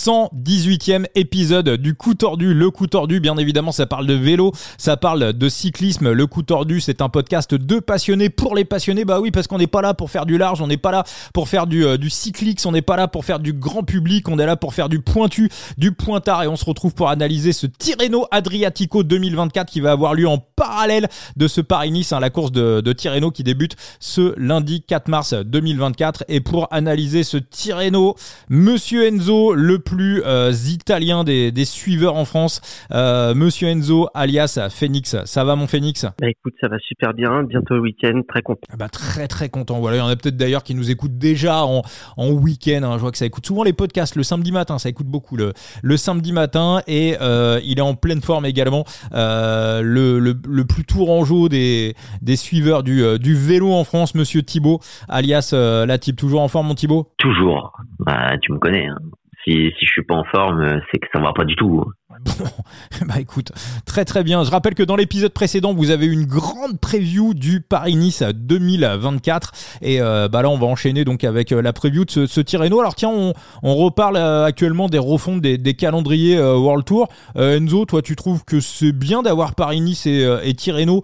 [0.00, 2.54] 118e épisode du coup tordu.
[2.54, 6.10] Le coup tordu, bien évidemment, ça parle de vélo, ça parle de cyclisme.
[6.12, 9.04] Le coup tordu, c'est un podcast de passionnés pour les passionnés.
[9.04, 11.04] Bah oui, parce qu'on n'est pas là pour faire du large, on n'est pas là
[11.34, 14.26] pour faire du, euh, du cyclix, on n'est pas là pour faire du grand public,
[14.30, 17.52] on est là pour faire du pointu, du pointard et on se retrouve pour analyser
[17.52, 22.30] ce Tirreno Adriatico 2024 qui va avoir lieu en parallèle de ce Paris-Nice, hein, la
[22.30, 26.24] course de, de Tirreno qui débute ce lundi 4 mars 2024.
[26.28, 28.14] Et pour analyser ce Tirreno,
[28.48, 32.60] Monsieur Enzo, le plus euh, italien des, des, suiveurs en France,
[32.92, 35.16] euh, Monsieur Enzo alias Phoenix.
[35.24, 36.04] Ça va mon Phoenix?
[36.20, 37.42] Bah écoute, ça va super bien.
[37.42, 38.60] Bientôt le week-end, très content.
[38.72, 39.80] Ah bah très très content.
[39.80, 41.82] Voilà, il y en a peut-être d'ailleurs qui nous écoutent déjà en,
[42.16, 42.82] en week-end.
[42.84, 42.92] Hein.
[42.94, 44.78] Je vois que ça écoute souvent les podcasts le samedi matin.
[44.78, 48.84] Ça écoute beaucoup le, le samedi matin et euh, il est en pleine forme également.
[49.12, 54.14] Euh, le, le, le, plus tourangeau des, des suiveurs du, euh, du vélo en France,
[54.14, 56.16] Monsieur Thibaut, alias euh, la type.
[56.16, 57.72] Toujours en forme, mon Thibaut Toujours.
[58.00, 58.86] Bah, tu me connais.
[58.86, 58.98] Hein.
[59.44, 61.84] Si, si je suis pas en forme, c'est que ça va pas du tout.
[62.38, 63.52] Bon, bah écoute,
[63.86, 64.44] très très bien.
[64.44, 69.52] Je rappelle que dans l'épisode précédent, vous avez une grande preview du Paris-Nice 2024.
[69.82, 72.40] Et euh, bah là, on va enchaîner donc avec euh, la preview de ce, ce
[72.40, 72.80] Tirreno.
[72.80, 77.08] Alors tiens, on, on reparle euh, actuellement des refontes des, des calendriers World Tour.
[77.36, 81.02] Enzo, toi, tu trouves que c'est bien d'avoir Paris-Nice et, et Tirreno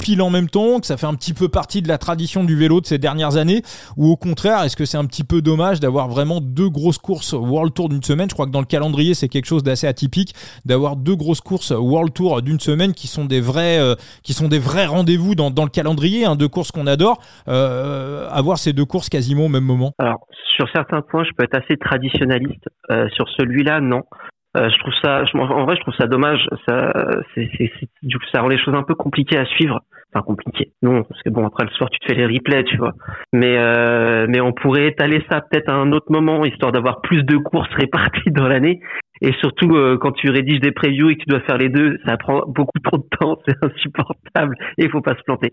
[0.00, 2.56] pile en même temps, que ça fait un petit peu partie de la tradition du
[2.56, 3.62] vélo de ces dernières années?
[3.96, 7.32] Ou au contraire, est-ce que c'est un petit peu dommage d'avoir vraiment deux grosses courses
[7.32, 8.28] World Tour d'une semaine?
[8.28, 10.23] Je crois que dans le calendrier, c'est quelque chose d'assez atypique
[10.64, 14.48] d'avoir deux grosses courses World Tour d'une semaine qui sont des vrais, euh, qui sont
[14.48, 17.18] des vrais rendez-vous dans, le calendrier, hein, deux courses qu'on adore.
[17.48, 19.92] Euh, avoir ces deux courses quasiment au même moment.
[19.98, 22.68] Alors sur certains points, je peux être assez traditionnaliste.
[22.90, 24.02] Euh, sur celui-là, non.
[24.56, 26.46] Je trouve ça, en vrai, je trouve ça dommage.
[26.68, 26.92] Ça,
[28.02, 29.80] du coup, ça rend les choses un peu compliquées à suivre.
[30.14, 30.70] Enfin, compliqué.
[30.80, 32.92] Non, parce que bon, après le soir, tu te fais les replays, tu vois.
[33.32, 33.58] Mais,
[34.28, 37.74] mais on pourrait étaler ça peut-être à un autre moment, histoire d'avoir plus de courses
[37.74, 38.78] réparties dans l'année.
[39.20, 41.98] Et surtout, euh, quand tu rédiges des previews et que tu dois faire les deux,
[42.04, 45.52] ça prend beaucoup trop de temps, c'est insupportable et il faut pas se planter.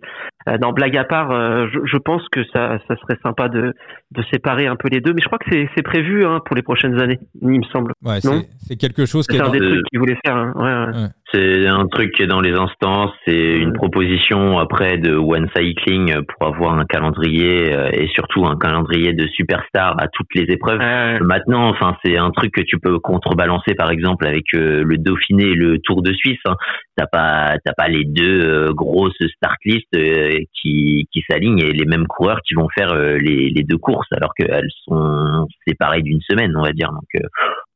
[0.49, 3.73] Euh, non, blague à part, euh, je, je, pense que ça, ça serait sympa de,
[4.11, 6.63] de séparer un peu les deux, mais je crois que c'est prévu hein, pour les
[6.63, 7.93] prochaines années, il me semble.
[8.03, 10.35] Ouais, c'est quelque chose qui est, un des trucs qu'ils voulaient faire.
[10.35, 10.53] Hein.
[10.55, 11.03] Ouais, ouais.
[11.03, 11.09] Ouais.
[11.33, 16.13] C'est un truc qui est dans les instances, c'est une proposition après de One Cycling
[16.23, 20.81] pour avoir un calendrier et surtout un calendrier de superstar à toutes les épreuves.
[21.21, 25.43] Maintenant, enfin, c'est un truc que tu peux contrebalancer par exemple avec euh, le Dauphiné
[25.43, 26.39] et le Tour de Suisse.
[26.45, 26.55] Hein.
[26.95, 31.71] T'as pas, t'as pas les deux euh, grosses start list euh, qui, qui s'alignent et
[31.71, 36.21] les mêmes coureurs qui vont faire les, les deux courses alors qu'elles sont séparées d'une
[36.21, 36.91] semaine, on va dire.
[36.91, 37.23] Donc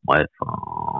[0.06, 0.28] Bref.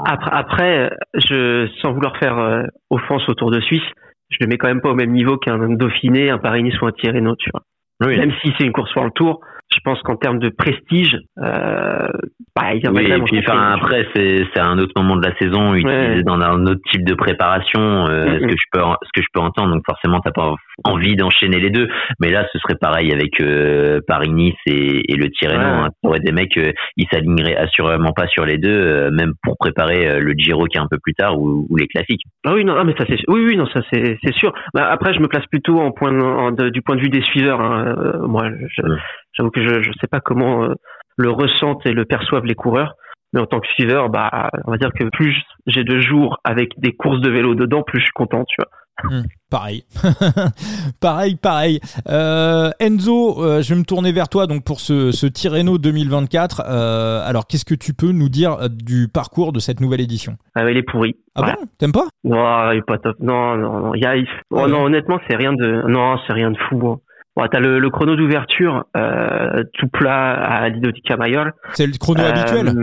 [0.06, 3.84] Après, après, je, sans vouloir faire euh, offense au Tour de Suisse,
[4.30, 6.92] je le mets quand même pas au même niveau qu'un Dauphiné, un Paris-Nice ou un
[6.92, 7.62] Tirreno, tu vois.
[8.02, 8.18] Oui.
[8.18, 9.42] Même si c'est une course sur le Tour,
[9.74, 12.08] je pense qu'en termes de prestige, euh,
[12.56, 15.36] bah, il y oui, et puis enfin après c'est c'est un autre moment de la
[15.38, 16.24] saison utilisé ouais.
[16.24, 18.40] dans un autre type de préparation, euh, mm -hmm.
[18.42, 19.74] ce que je peux ce que je peux entendre.
[19.74, 20.54] Donc forcément t'as pas
[20.84, 21.88] envie d'enchaîner les deux,
[22.22, 25.60] mais là ce serait pareil avec euh, Paris Nice et, et le Tirreno.
[25.60, 25.86] Ouais.
[25.86, 25.90] Hein.
[26.04, 30.02] aurait des mecs euh, ils s'aligneraient assurément pas sur les deux, euh, même pour préparer
[30.08, 32.26] euh, le Giro qui est un peu plus tard ou, ou les classiques.
[32.46, 34.54] Ah oui non ah, mais ça c'est oui oui non ça c'est c'est sûr.
[34.76, 37.60] Bah, après je me place plutôt en point en, du point de vue des suiveurs.
[37.62, 37.96] Hein.
[38.28, 38.44] moi
[38.76, 38.98] je, mm.
[39.36, 40.74] J'avoue que je ne sais pas comment euh,
[41.18, 42.96] le ressentent et le perçoivent les coureurs.
[43.34, 45.36] Mais en tant que suiveur, bah, on va dire que plus
[45.68, 48.70] j'ai de jours avec des courses de vélo dedans, plus je suis content, tu vois.
[49.04, 49.84] Mmh, pareil,
[51.02, 51.80] pareil, pareil.
[52.08, 56.64] Euh, Enzo, euh, je vais me tourner vers toi donc pour ce, ce Tirreno 2024.
[56.66, 60.38] Euh, alors, qu'est-ce que tu peux nous dire du parcours de cette nouvelle édition?
[60.56, 61.18] Ah, il est pourri.
[61.36, 61.56] Ah ouais.
[61.60, 62.08] bon T'aimes pas?
[62.24, 63.18] Non, il est pas top.
[63.20, 63.96] Non, non, non.
[63.96, 64.16] Y a...
[64.52, 66.88] oh, non honnêtement, c'est rien de, non, c'est rien de fou.
[66.88, 67.00] Hein.
[67.36, 71.54] Bon, t'as le, le chrono d'ouverture euh, tout plat à l'Idodica Mayol.
[71.74, 72.74] C'est le chrono euh, habituel.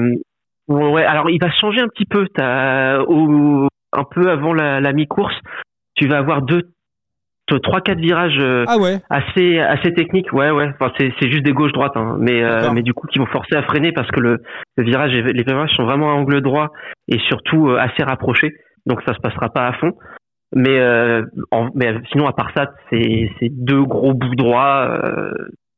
[0.68, 2.28] Ouais, alors il va changer un petit peu.
[2.34, 5.34] T'as au, un peu avant la, la mi-course,
[5.94, 6.62] tu vas avoir deux,
[7.62, 9.00] trois, quatre virages euh, ah ouais?
[9.10, 10.32] assez assez techniques.
[10.32, 10.70] Ouais, ouais.
[10.78, 12.16] Enfin, c'est c'est juste des gauches droites, hein.
[12.18, 14.38] mais euh, mais du coup qui vont forcer à freiner parce que le,
[14.76, 16.70] le virage, les virages sont vraiment à angle droit
[17.08, 18.52] et surtout euh, assez rapprochés.
[18.86, 19.92] Donc ça se passera pas à fond.
[20.54, 24.86] Mais, euh, en, mais sinon, à part ça, c'est deux gros bouts droits.
[25.04, 25.32] Euh,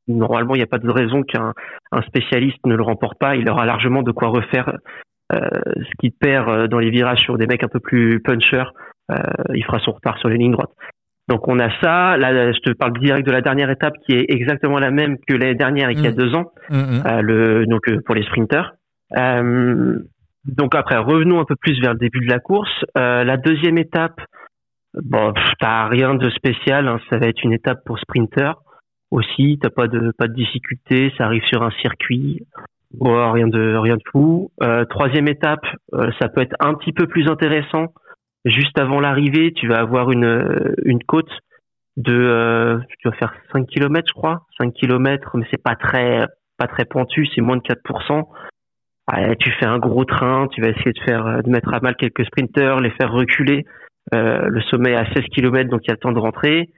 [0.09, 1.53] normalement, il n'y a pas de raison qu'un
[1.93, 3.37] un spécialiste ne le remporte pas.
[3.37, 4.77] Il aura largement de quoi refaire
[5.33, 5.39] euh,
[5.77, 8.71] ce qu'il perd dans les virages sur des mecs un peu plus punchers.
[9.55, 10.75] il fera son retard sur les lignes droites.
[11.29, 12.17] Donc on a ça.
[12.17, 15.35] Là, je te parle direct de la dernière étape qui est exactement la même que
[15.35, 16.07] l'année dernière et qui mmh.
[16.07, 16.53] a deux ans.
[16.69, 17.21] Mmh.
[17.21, 18.75] le, donc pour les sprinters.
[19.17, 22.85] donc après, revenons un peu plus vers le début de la course.
[22.97, 24.21] la deuxième étape,
[25.03, 26.89] Bon, t'as rien de spécial.
[26.89, 27.01] Hein.
[27.11, 28.53] Ça va être une étape pour sprinter
[29.11, 29.59] aussi.
[29.61, 31.13] T'as pas de pas de difficulté.
[31.19, 32.47] Ça arrive sur un circuit.
[32.93, 34.51] Bon, rien de rien de fou.
[34.91, 35.67] troisième étape,
[36.21, 37.93] ça peut être un petit peu plus intéressant.
[38.45, 41.31] Juste avant l'arrivée, tu vas avoir une une côte
[41.97, 46.27] de tu vas faire 5 km je crois, 5 km mais c'est pas très
[46.57, 48.27] pas très pointu, c'est moins de 4%.
[49.39, 52.25] tu fais un gros train, tu vas essayer de faire de mettre à mal quelques
[52.27, 53.65] sprinters, les faire reculer.
[54.13, 56.71] Euh, le sommet à 16 km, donc il y a le temps de rentrer.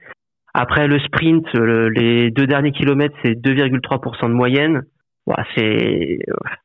[0.53, 4.83] Après le sprint, les deux derniers kilomètres, c'est 2,3% de moyenne.
[5.55, 6.19] c'est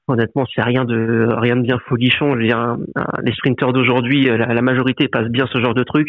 [0.09, 2.35] honnêtement, c'est rien de rien de bien folichon.
[2.35, 6.09] les sprinteurs d'aujourd'hui, la, la, majorité passe bien ce genre de truc.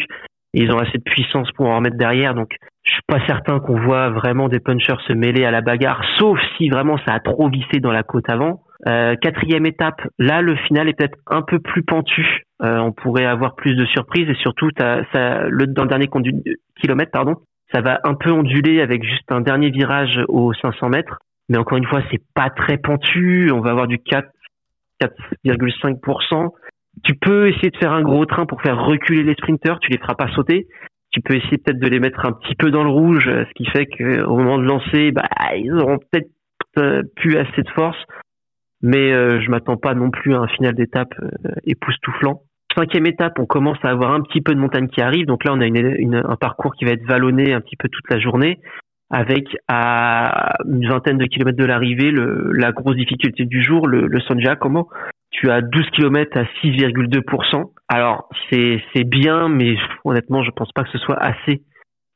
[0.54, 2.34] ils ont assez de puissance pour en remettre derrière.
[2.34, 6.02] Donc, je suis pas certain qu'on voit vraiment des punchers se mêler à la bagarre,
[6.18, 8.62] sauf si vraiment ça a trop vissé dans la côte avant.
[8.86, 12.43] Euh, quatrième étape, là le final est peut-être un peu plus pentu.
[12.62, 15.02] Euh, on pourrait avoir plus de surprises et surtout ça,
[15.48, 16.08] le, dans le dernier
[16.80, 17.36] kilomètre, pardon,
[17.72, 21.18] ça va un peu onduler avec juste un dernier virage aux 500 mètres.
[21.48, 23.50] Mais encore une fois, c'est pas très pentu.
[23.52, 24.28] On va avoir du 4,
[25.02, 26.50] 4,5%.
[27.02, 29.80] Tu peux essayer de faire un gros train pour faire reculer les sprinteurs.
[29.80, 30.68] Tu les feras pas sauter.
[31.10, 33.66] Tu peux essayer peut-être de les mettre un petit peu dans le rouge, ce qui
[33.66, 36.28] fait qu'au moment de lancer, bah, ils auront peut-être
[36.78, 37.98] euh, plus assez de force
[38.82, 41.28] mais euh, je m'attends pas non plus à un final d'étape euh,
[41.64, 42.42] époustouflant.
[42.76, 45.52] Cinquième étape, on commence à avoir un petit peu de montagne qui arrive, donc là
[45.54, 48.58] on a une, un parcours qui va être vallonné un petit peu toute la journée,
[49.10, 54.20] avec à une vingtaine de kilomètres de l'arrivée la grosse difficulté du jour, le, le
[54.20, 54.88] San Giacomo.
[55.30, 57.70] Tu as 12 kilomètres à 6,2%.
[57.88, 61.62] Alors c'est bien, mais honnêtement je pense pas que ce soit assez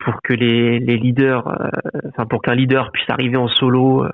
[0.00, 1.69] pour que les, les leaders, euh,
[2.08, 4.04] enfin pour qu'un leader puisse arriver en solo.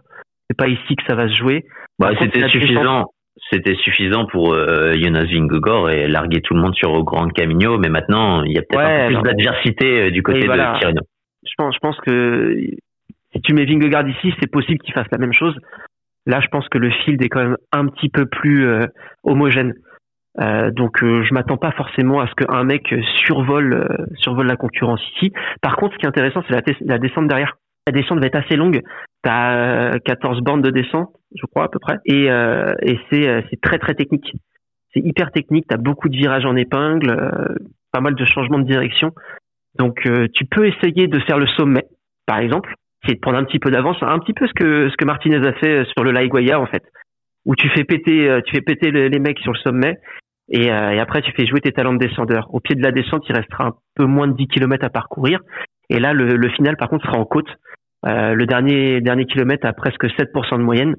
[0.49, 1.65] C'est pas ici que ça va se jouer.
[1.99, 3.07] Bah, c'était suffisant.
[3.51, 7.79] C'était suffisant pour euh, Jonas Vingegaard et larguer tout le monde sur au Grand Camino,
[7.79, 11.03] mais maintenant il y a peut-être un peu plus d'adversité euh, du côté de Tirreno.
[11.45, 12.57] Je pense, je pense que
[13.33, 15.57] si tu mets Vingegaard ici, c'est possible qu'il fasse la même chose.
[16.27, 18.87] Là, je pense que le field est quand même un petit peu plus euh,
[19.25, 19.75] homogène.
[20.41, 22.95] Euh, donc je m'attends pas forcément à ce qu'un mec
[23.25, 25.33] survole survole la concurrence ici.
[25.61, 27.57] Par contre, ce qui est intéressant, c'est la, la descente derrière.
[27.87, 28.81] La descente va être assez longue.
[29.23, 33.61] Tu as 14 bornes de descente, je crois à peu près, et, euh, euh, c'est
[33.61, 34.33] très très technique.
[34.93, 35.67] C'est hyper technique.
[35.69, 37.55] Tu as beaucoup de virages en épingle, euh,
[37.93, 39.13] pas mal de changements de direction.
[39.79, 41.85] Donc tu peux essayer de faire le sommet,
[42.27, 45.45] par exemple, c'est de prendre un petit peu d'avance, un petit peu ce que Martinez
[45.45, 46.85] a fait sur le Laiguaya en fait,
[47.45, 49.99] où tu fais péter tu fais péter les mecs sur le sommet
[50.49, 52.55] et, et, après tu fais jouer tes talents de descendeur.
[52.55, 55.41] Au pied de la descente, il restera un peu moins de 10 km à parcourir.
[55.91, 57.49] Et là, le, le final, par contre, sera en côte.
[58.07, 60.95] Euh, le dernier dernier kilomètre a presque 7% de moyenne.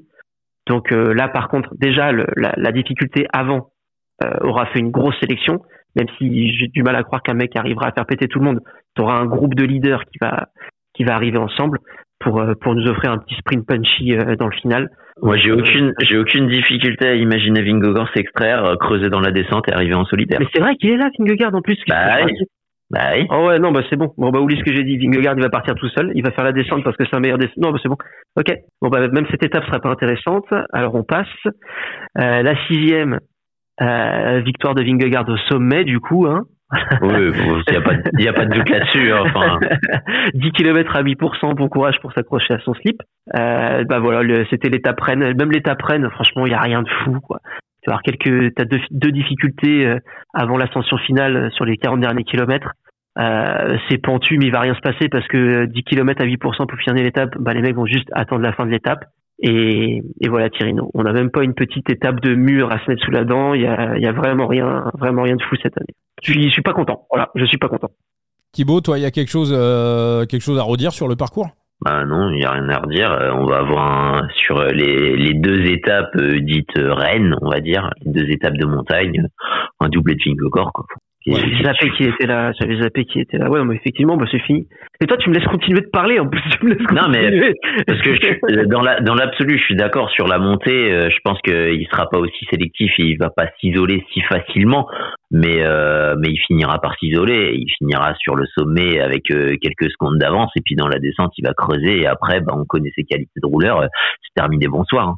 [0.68, 3.70] Donc euh, là, par contre, déjà la, la, difficulté avant
[4.24, 5.60] euh, aura fait une grosse sélection.
[5.96, 8.46] Même si j'ai du mal à croire qu'un mec arrivera à faire péter tout le
[8.46, 8.60] monde,
[8.96, 10.48] tu auras un groupe de leaders qui va
[10.94, 11.78] qui va arriver ensemble
[12.20, 14.90] pour pour nous offrir un petit sprint punchy dans le final.
[15.22, 19.74] Moi, j'ai aucune j'ai aucune difficulté à imaginer Vingegaard s'extraire, creuser dans la descente et
[19.74, 20.40] arriver en solitaire.
[20.42, 21.78] Mais c'est vrai qu'il est là, Vingegaard en plus.
[21.88, 22.26] Bah,
[22.92, 23.26] bah oui.
[23.32, 24.14] Oh ouais, non, bah c'est bon.
[24.18, 24.98] Bon, bah oublie ce que j'ai dit.
[24.98, 26.12] Vingegaard, il va partir tout seul.
[26.14, 27.58] Il va faire la descente parce que c'est un meilleur descente.
[27.58, 27.98] Non, bah c'est bon.
[28.36, 28.54] Ok.
[28.82, 30.46] Bon, bah même cette étape sera pas intéressante.
[30.72, 31.28] Alors on passe.
[31.46, 33.20] Euh, la sixième,
[33.82, 36.44] euh, victoire de Vingegaard au sommet, du coup, hein.
[37.02, 37.32] oui,
[37.68, 39.12] il n'y a, pas, y a pas de doute là-dessus.
[39.12, 39.60] Hein, enfin.
[40.34, 43.02] 10 km à 8%, bon courage pour s'accrocher à son slip.
[43.36, 45.34] Euh, bah voilà, c'était l'étape reine.
[45.36, 47.20] Même l'étape reine, franchement, il y a rien de fou.
[47.22, 47.40] Quoi.
[47.86, 50.00] Tu as quelques, as deux, deux difficultés euh,
[50.34, 52.72] avant l'ascension finale euh, sur les 40 derniers kilomètres.
[53.18, 56.68] Euh, c'est pentu, mais il va rien se passer parce que 10 km à 8%
[56.68, 59.06] pour finir l'étape, bah, les mecs vont juste attendre la fin de l'étape.
[59.40, 60.90] Et, voilà, Tirino.
[60.94, 63.54] On n'a même pas une petite étape de mur à se mettre sous la dent.
[63.54, 65.94] Il y a, vraiment rien, vraiment rien de fou cette année.
[66.24, 67.06] Je suis, suis pas content.
[67.12, 67.90] Voilà, je suis pas content.
[68.54, 69.52] Thibaut, toi, il y a quelque chose,
[70.30, 71.50] quelque chose à redire sur le parcours?
[71.82, 73.12] Bah non, il n'y a rien à redire.
[73.12, 77.60] Euh, on va avoir un, sur les, les deux étapes euh, dites reines, on va
[77.60, 79.28] dire, les deux étapes de montagne,
[79.80, 80.72] un doublé de Vingegaard.
[81.28, 81.40] Quoi.
[81.40, 83.50] J'avais zappé qui était là, j'avais zappé qui était là.
[83.50, 84.68] Ouais, mais effectivement, bah, c'est fini.
[85.02, 87.54] Et toi, tu me laisses continuer de parler, en plus, tu me laisses Non, mais,
[87.88, 91.18] parce que je, dans la, dans l'absolu, je suis d'accord sur la montée, euh, je
[91.24, 94.88] pense qu'il sera pas aussi sélectif et il va pas s'isoler si facilement,
[95.32, 99.92] mais, euh, mais il finira par s'isoler, il finira sur le sommet avec euh, quelques
[99.92, 102.92] secondes d'avance et puis dans la descente, il va creuser et après, bah, on connaît
[102.96, 105.10] ses qualités de rouleur, c'est terminé, bonsoir.
[105.10, 105.16] Hein.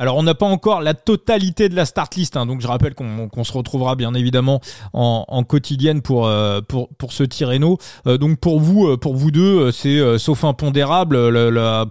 [0.00, 2.94] Alors on n'a pas encore la totalité de la start list, hein, donc je rappelle
[2.94, 4.62] qu'on se retrouvera bien évidemment
[4.94, 7.76] en, quotidienne pour, euh, pour, pour ce Tirreno.
[8.06, 11.84] Euh, donc pour vous, euh, pour vous deux, c'est sauf impondérable, la,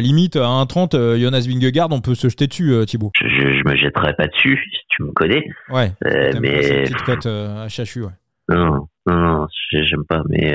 [0.00, 3.12] limite à 1,30, Jonas Vingegaard, on peut se jeter dessus, Thibaut.
[3.14, 5.44] Je, je, me jetterai pas dessus, si tu me connais.
[5.68, 5.92] Ouais.
[6.40, 8.12] mais petite cote à Chachu, ouais.
[8.48, 10.52] Non, non, non, j'aime pas, mais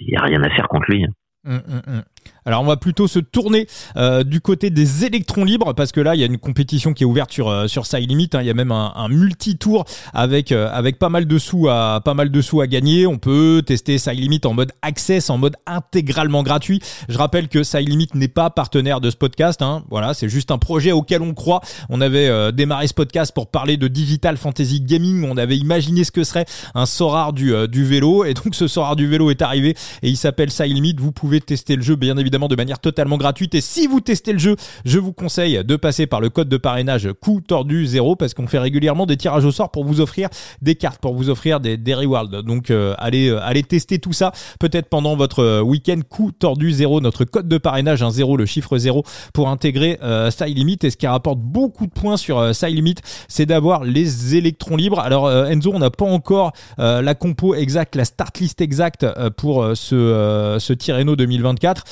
[0.00, 1.04] il y a rien à faire contre lui.
[1.04, 1.12] Hein.
[1.44, 2.02] Hum, hum, hum.
[2.44, 6.16] Alors on va plutôt se tourner euh, du côté des électrons libres parce que là
[6.16, 7.84] il y a une compétition qui est ouverte sur euh, sur.
[7.92, 7.98] Hein.
[8.00, 12.14] Il y a même un, multi-tour avec euh, avec pas mal de sous à pas
[12.14, 13.06] mal de sous à gagner.
[13.06, 16.80] On peut tester Side en mode access, en mode intégralement gratuit.
[17.08, 19.62] Je rappelle que Side n'est pas partenaire de ce podcast.
[19.62, 19.84] Hein.
[19.90, 21.60] Voilà, c'est juste un projet auquel on croit.
[21.90, 25.28] On avait démarré ce podcast pour parler de digital fantasy gaming.
[25.28, 28.96] On avait imaginé ce que serait un Sorare du du vélo et donc ce Sorare
[28.96, 31.00] du vélo est arrivé et il s'appelle Side.
[31.00, 33.54] Vous pouvez tester le jeu bien évidemment de manière totalement gratuite.
[33.54, 36.56] Et si vous testez le jeu, je vous conseille de passer par le code de
[36.56, 40.28] parrainage coup tordu 0 parce qu'on fait régulièrement des tirages au sort pour vous offrir
[40.60, 42.42] des cartes, pour vous offrir des, des rewards.
[42.42, 46.70] Donc euh, allez, euh, allez tester tout ça peut-être pendant votre euh, week-end coup tordu
[46.70, 50.78] 0, notre code de parrainage, un 0, le chiffre 0 pour intégrer euh, Limit.
[50.82, 52.96] Et ce qui rapporte beaucoup de points sur euh, Limit,
[53.28, 54.98] c'est d'avoir les électrons libres.
[54.98, 60.56] Alors Enzo, on n'a pas encore la compo exacte, la start list exacte pour ce,
[60.58, 61.84] ce Tirreno 2024.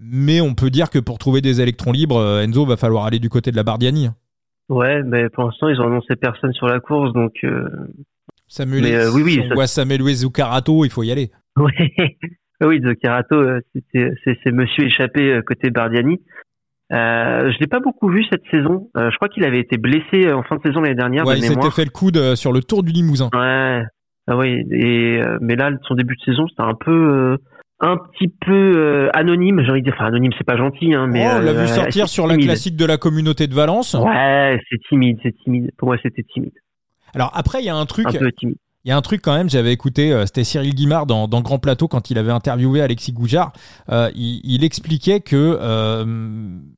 [0.00, 3.18] Mais on peut dire que pour trouver des électrons libres, euh, Enzo va falloir aller
[3.18, 4.10] du côté de la Bardiani.
[4.68, 7.32] Ouais, mais pour l'instant, ils ont annoncé personne sur la course, donc.
[7.44, 7.68] Euh...
[8.48, 11.30] Samuel, euh, oui, oui, on voit Samuel Zucarato, il faut y aller.
[12.60, 13.60] oui, Zucarato, euh,
[13.92, 16.20] c'est monsieur échappé côté Bardiani.
[16.90, 18.88] Euh, je l'ai pas beaucoup vu cette saison.
[18.94, 21.26] je crois qu'il avait été blessé en fin de saison l'année dernière.
[21.26, 23.28] Ouais, il s'était fait le coude sur le Tour du Limousin.
[23.34, 23.82] Ouais.
[24.26, 24.64] Ah oui.
[24.70, 27.36] Et mais là, son début de saison, c'était un peu
[27.80, 31.06] un petit peu euh, anonyme, j'ai envie de dire, enfin anonyme, c'est pas gentil, hein,
[31.06, 33.94] mais oh, on l'a vu euh, sortir sur la classique de la communauté de Valence.
[33.94, 35.70] Ouais, c'est timide, c'est timide.
[35.76, 36.52] Pour moi, c'était timide.
[37.14, 38.06] Alors après, il y a un truc.
[38.06, 38.56] Un peu timide.
[38.84, 41.42] Il y a un truc quand même, j'avais écouté, euh, c'était Cyril Guimard dans, dans,
[41.42, 43.52] Grand Plateau quand il avait interviewé Alexis Goujard.
[43.90, 45.58] il, il, expliquait que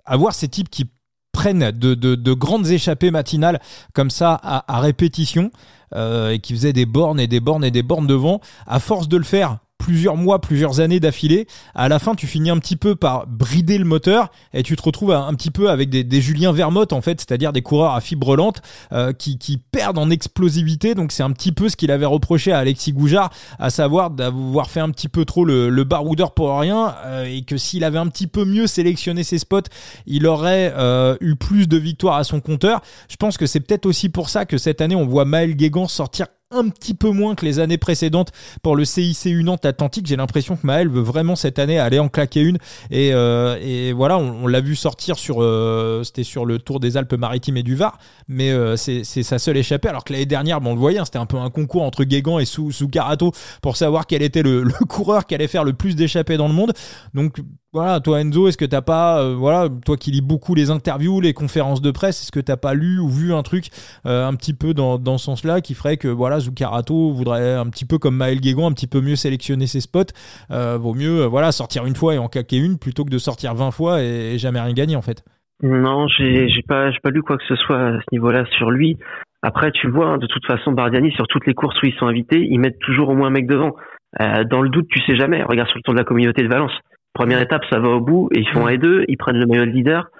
[0.04, 0.90] avoir ces types qui
[1.32, 3.60] prennent de, de, de, grandes échappées matinales
[3.94, 5.50] comme ça à, à répétition
[5.94, 9.16] et qui faisaient des bornes et des bornes et des bornes devant, à force de
[9.16, 12.94] le faire plusieurs mois, plusieurs années d'affilée, à la fin tu finis un petit peu
[12.94, 16.92] par brider le moteur et tu te retrouves un, petit peu avec des, Julien Vermotte
[16.92, 18.60] en fait, c'est-à-dire des coureurs à fibre lente
[18.92, 20.94] euh, qui, qui, perdent en explosivité.
[20.94, 24.68] Donc c'est un petit peu ce qu'il avait reproché à Alexis Goujard, à savoir d'avoir
[24.68, 27.98] fait un petit peu trop le, le baroudeur pour rien euh, et que s'il avait
[27.98, 29.70] un petit peu mieux sélectionné ses spots,
[30.06, 32.82] il aurait euh, eu plus de victoires à son compteur.
[33.08, 35.88] Je pense que c'est peut-être aussi pour ça que cette année on voit Maël Guégan
[35.88, 40.06] sortir un petit peu moins que les années précédentes pour le CIC Nantes Atlantique.
[40.06, 42.58] J'ai l'impression que Maël veut vraiment cette année aller en claquer une.
[42.90, 46.96] Et, euh, et voilà, on, l'a vu sortir sur, euh, c'était sur le Tour des
[46.96, 49.88] Alpes-Maritimes et du Var, mais euh, c'est sa seule échappée.
[49.88, 52.02] Alors que l'année dernière, bon, on le voyait, hein, c'était un peu un concours entre
[52.02, 55.72] Guégan et Sou, Soukarato pour savoir quel était le, le coureur qui allait faire le
[55.72, 56.72] plus d'échappées dans le monde.
[57.14, 57.38] Donc
[57.72, 61.20] voilà, toi Enzo, est-ce que t'as pas, euh, voilà, toi qui lis beaucoup les interviews,
[61.20, 63.66] les conférences de presse, est-ce que t'as pas lu ou vu un truc
[64.06, 67.84] euh, un petit peu dans, ce sens-là qui ferait que voilà, Zucarato voudrait un petit
[67.84, 70.10] peu comme Maël Guégon, un petit peu mieux sélectionner ses spots,
[70.50, 73.54] euh, vaut mieux voilà sortir une fois et en caquer une plutôt que de sortir
[73.54, 75.22] 20 fois et, jamais rien gagner en fait.
[75.62, 78.98] Non, j'ai pas pas lu quoi que ce soit à ce niveau-là sur lui.
[79.42, 82.06] Après, tu vois, hein, de toute façon, Bardiani sur toutes les courses où ils sont
[82.08, 83.76] invités, ils mettent toujours au moins un mec devant.
[84.18, 85.44] dans le doute, tu sais jamais.
[85.44, 86.72] Regarde sur le tour de la communauté de Valence
[87.12, 89.46] Première étape, ça va au bout et ils font un et deux, ils prennent le
[89.46, 90.10] maillot de leader.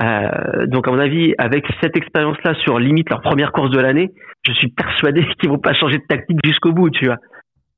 [0.00, 4.12] Euh, donc à mon avis, avec cette expérience-là sur limite leur première course de l'année,
[4.44, 7.18] je suis persuadé qu'ils vont pas changer de tactique jusqu'au bout, tu vois,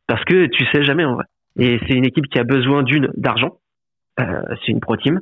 [0.06, 1.24] parce que tu sais jamais en vrai.
[1.58, 3.58] Et c'est une équipe qui a besoin d'une d'argent,
[4.20, 5.20] euh, c'est une pro team,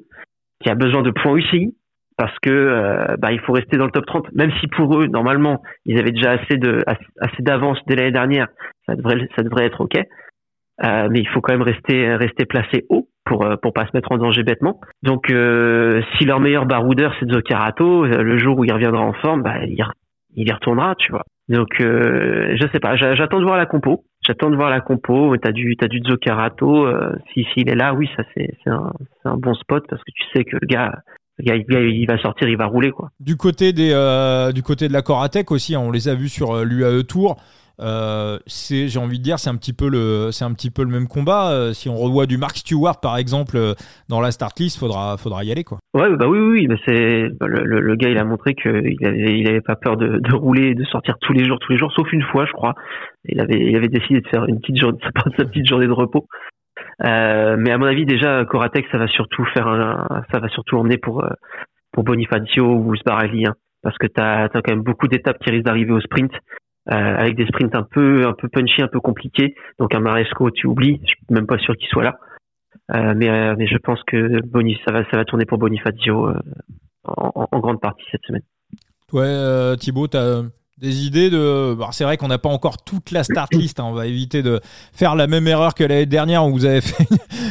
[0.61, 1.75] qui a besoin de points UCI
[2.17, 5.07] parce que euh, bah, il faut rester dans le top 30, même si pour eux
[5.07, 8.49] normalement ils avaient déjà assez de assez d'avance dès l'année dernière,
[8.87, 9.97] ça devrait ça devrait être ok.
[10.85, 13.91] Euh, mais il faut quand même rester rester placé haut pour euh, pour pas se
[13.95, 14.81] mettre en danger bêtement.
[15.03, 19.13] Donc euh, si leur meilleur baroudeur c'est Zoccarato, euh, le jour où il reviendra en
[19.15, 19.83] forme, bah il,
[20.37, 21.25] il y retournera, tu vois.
[21.49, 24.05] Donc je sais pas, j'attends de voir la compo.
[24.27, 25.37] J'attends de voir la compo.
[25.37, 26.89] T'as du t'as du Zoccarato.
[27.33, 30.45] si s'il est là, oui, ça c'est c'est un bon spot parce que tu sais
[30.45, 31.03] que le gars
[31.39, 33.11] il va sortir, il va rouler quoi.
[33.21, 33.91] Du côté des
[34.55, 37.37] du côté de la Coratec aussi, hein, on les a vus sur l'UAE Tour.
[37.81, 40.91] Euh, c'est, j'ai envie de dire, c'est un petit peu le, un petit peu le
[40.91, 41.51] même combat.
[41.51, 43.75] Euh, si on revoit du Mark Stewart par exemple euh,
[44.09, 45.79] dans la start list, faudra, faudra y aller quoi.
[45.95, 49.63] Ouais, bah oui, oui, mais c'est bah, le, gars, il a montré qu'il avait, il
[49.63, 52.23] pas peur de, de rouler, de sortir tous les jours, tous les jours, sauf une
[52.23, 52.75] fois, je crois.
[53.27, 54.99] Il avait, il avait décidé de faire une petite journée,
[55.37, 56.27] sa petite journée de repos.
[57.01, 60.99] Mais à mon avis, déjà, Coratec, ça va surtout faire un, ça va surtout emmener
[60.99, 61.25] pour,
[61.93, 65.67] pour Bonifacio ou Sbarelli, hein, parce que t'as, as quand même beaucoup d'étapes qui risquent
[65.67, 66.33] d'arriver au sprint.
[66.91, 69.55] Euh, avec des sprints un peu un peu punchy, un peu compliqués.
[69.79, 72.19] Donc un Maresco, tu oublies, je suis même pas sûr qu'il soit là.
[72.95, 76.29] Euh, mais, euh, mais je pense que Boni, ça va ça va tourner pour Bonifacio
[77.05, 78.43] en, en, grande partie cette semaine.
[79.13, 80.43] Ouais, Thibaut, tu as
[80.85, 81.77] des idées de.
[81.91, 83.81] c'est vrai qu'on n'a pas encore toute la start list.
[83.81, 83.87] Hein.
[83.89, 84.61] On va éviter de
[84.93, 87.09] faire la même erreur que l'année dernière où vous avez fait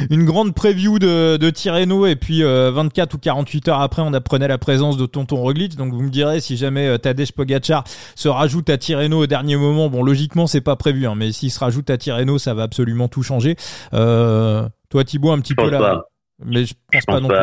[0.09, 4.47] une grande preview de, de et puis 24 euh, ou 48 heures après, on apprenait
[4.47, 5.75] la présence de Tonton Roglic.
[5.75, 7.83] Donc vous me direz si jamais euh, Tadej Pogacar
[8.15, 9.89] se rajoute à Tirreno au dernier moment.
[9.89, 13.07] Bon, logiquement, c'est pas prévu, hein, mais s'il se rajoute à Tirreno, ça va absolument
[13.07, 13.55] tout changer.
[13.93, 16.03] Euh, toi, Thibaut, un petit peu là.
[16.45, 17.37] Mais je pense, pas non plus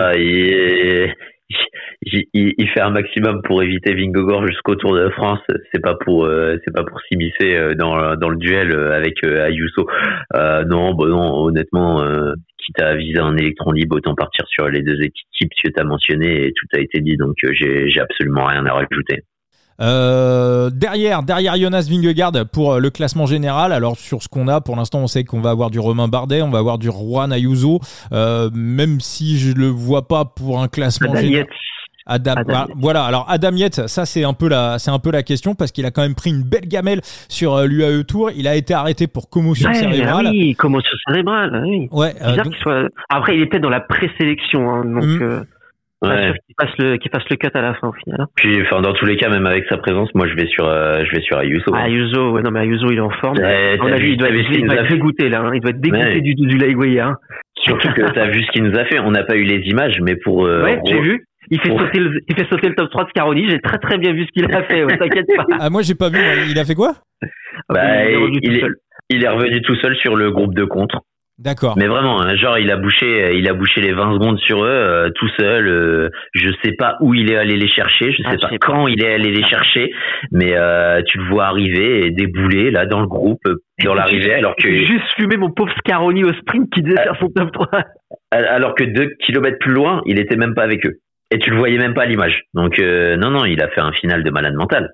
[2.02, 5.40] il, fait un maximum pour éviter Vingegaard jusqu'au Tour de France.
[5.72, 9.22] C'est pas pour euh, c'est pas pour s'immiscer euh, dans dans le duel euh, avec
[9.22, 9.86] Ayuso.
[10.34, 12.02] non, bon non, honnêtement,
[12.58, 15.84] quitte à viser un électron libre, autant partir sur les deux équipes que tu as
[15.84, 17.16] mentionnées et tout a été dit.
[17.16, 19.22] Donc j'ai j'ai absolument rien à rajouter.
[19.80, 23.72] Euh, derrière, derrière Jonas Vingegaard pour le classement général.
[23.72, 26.42] Alors sur ce qu'on a, pour l'instant, on sait qu'on va avoir du Romain Bardet,
[26.42, 27.80] on va avoir du Juan Ayuso,
[28.12, 31.46] euh, même si je le vois pas pour un classement général.
[32.06, 32.34] Adam,
[32.76, 35.70] voilà, alors Adam Yates, ça c'est un peu la c'est un peu la question parce
[35.70, 38.74] qu'il a quand même pris une belle gamelle sur euh, l'UAE Tour, il a été
[38.74, 40.28] arrêté pour commotion cérébrale.
[40.30, 41.88] Oui, commotion cérébrale, oui.
[41.92, 45.22] Ouais, euh, après il est peut-être dans la présélection hein, donc mm.
[45.22, 45.40] euh,
[46.02, 46.32] Ouais.
[46.46, 48.22] Qu'il fasse le qu'il fasse le cut à la fin au final.
[48.22, 48.26] Hein.
[48.34, 51.04] Puis enfin dans tous les cas même avec sa présence moi je vais sur euh,
[51.04, 51.72] je vais sur Ayuso.
[51.74, 53.36] Ah, Ayuso ouais non mais Ayuso il est en forme.
[53.36, 55.50] on a vu il doit, être, il doit être dégoûté là hein.
[55.52, 57.08] il doit être dégoûté du du Laiguaya.
[57.08, 57.16] Hein.
[57.58, 59.98] Surtout que t'as vu ce qu'il nous a fait on n'a pas eu les images
[60.00, 62.90] mais pour euh, ouais j'ai vu il fait, sauter le, il fait sauter le top
[62.90, 63.50] 3 de Caroni.
[63.50, 64.86] J'ai très très bien vu ce qu'il a fait.
[64.98, 65.44] T'inquiète pas.
[65.58, 66.18] Ah, moi, j'ai pas vu.
[66.48, 66.94] Il a fait quoi?
[67.68, 68.66] Bah, il, est il, est,
[69.10, 71.02] il, est, revenu tout seul sur le groupe de contre.
[71.40, 71.74] D'accord.
[71.78, 74.68] Mais vraiment, hein, genre il a bouché, il a bouché les 20 secondes sur eux
[74.68, 75.68] euh, tout seul.
[75.68, 78.86] Euh, je sais pas où il est allé les chercher, je sais ah, pas quand
[78.88, 79.90] il est allé les chercher,
[80.32, 83.40] mais euh, tu le vois arriver et débouler là dans le groupe,
[83.82, 87.28] dans l'arrivée, alors que juste fumer mon pauvre Scaroni au sprint qui devait faire son
[87.28, 87.68] top 3.
[88.32, 90.98] Alors que deux kilomètres plus loin, il était même pas avec eux
[91.30, 92.44] et tu le voyais même pas à l'image.
[92.54, 94.90] Donc non non, il a fait un final de malade mental.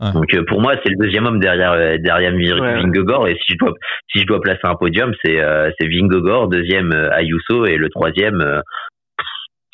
[0.00, 3.56] Donc euh, pour moi, c'est le deuxième homme derrière euh, derrière Vingegaard et si je
[3.56, 3.72] dois
[4.12, 8.62] si je dois placer un podium, c'est euh, c'est Vingegaard, deuxième Ayuso et le troisième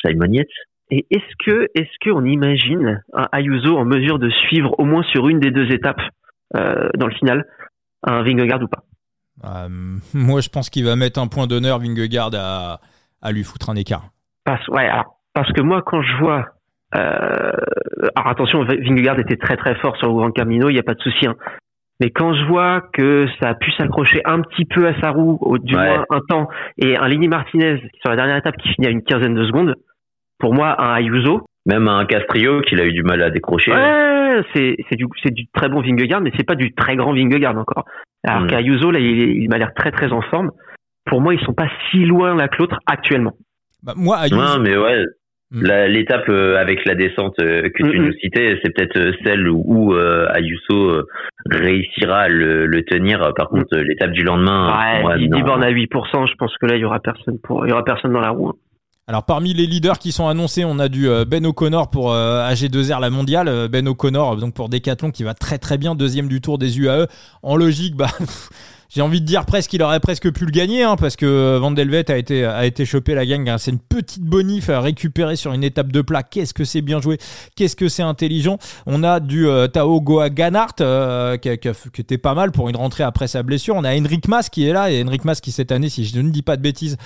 [0.04, 0.46] Simon Yates.
[0.90, 5.02] Et est-ce que est-ce que on imagine un Ayuso en mesure de suivre au moins
[5.02, 6.02] sur une des deux étapes
[6.54, 7.44] dans le final
[8.04, 8.84] un Vingegaard ou pas?
[10.14, 12.80] Moi, je pense qu'il va mettre un point d'honneur Vingegaard à
[13.22, 14.10] à lui foutre un écart.
[14.44, 14.88] Parce ouais,
[15.34, 16.46] parce que moi quand je vois
[16.94, 17.52] euh,
[18.14, 20.94] alors attention, Vingegaard était très très fort sur le Grand Camino, il n'y a pas
[20.94, 21.26] de souci.
[21.26, 21.36] Hein.
[22.00, 25.38] Mais quand je vois que ça a pu s'accrocher un petit peu à sa roue,
[25.40, 28.88] au, du moins un temps, et un Lini Martinez sur la dernière étape qui finit
[28.88, 29.76] à une quinzaine de secondes,
[30.38, 31.46] pour moi, un Ayuso.
[31.64, 33.72] Même un Castrio qu'il a eu du mal à décrocher.
[33.72, 37.14] Ouais, c'est, c'est du, c'est du très bon Vingegaard, mais c'est pas du très grand
[37.14, 37.84] Vingegaard encore.
[38.26, 38.46] Alors hmm.
[38.48, 40.50] qu'Ayuso, là, il, il m'a l'air très très en forme.
[41.06, 43.34] Pour moi, ils sont pas si loin l'un que l'autre actuellement.
[43.84, 44.60] Bah, moi, Ayuso.
[44.60, 45.04] mais ouais.
[45.52, 45.66] Mm.
[45.88, 49.94] L'étape euh, avec la descente euh, que tu nous citais, c'est peut-être euh, celle où,
[49.94, 51.02] Ayuso
[51.44, 53.32] réussira à le, tenir.
[53.36, 53.58] Par mm.
[53.58, 56.26] contre, l'étape du lendemain, ouais, il borne à 8%.
[56.26, 58.30] Je pense que là, il y aura personne pour, il y aura personne dans la
[58.30, 58.48] roue.
[58.48, 58.54] Hein.
[59.08, 63.10] Alors parmi les leaders qui sont annoncés, on a du Ben O'Connor pour AG2R la
[63.10, 66.78] mondiale, Ben O'Connor donc pour Decathlon qui va très très bien, deuxième du Tour des
[66.78, 67.08] UAE.
[67.42, 68.06] En logique, bah
[68.94, 71.70] j'ai envie de dire presque qu'il aurait presque pu le gagner hein, parce que Van
[71.70, 73.56] Delvet a été a été chopé la gang.
[73.58, 76.22] C'est une petite bonif à récupérer sur une étape de plat.
[76.22, 77.18] Qu'est-ce que c'est bien joué,
[77.56, 78.58] qu'est-ce que c'est intelligent.
[78.86, 83.04] On a du euh, Tao Goa Ganart euh, qui, était pas mal pour une rentrée
[83.04, 83.76] après sa blessure.
[83.76, 86.20] On a Henrik Mas qui est là et Henrik Mas qui cette année, si je
[86.20, 86.98] ne dis pas de bêtises,